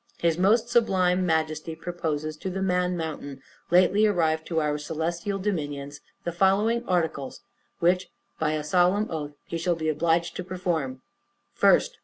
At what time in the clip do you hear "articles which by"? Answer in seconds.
6.87-8.53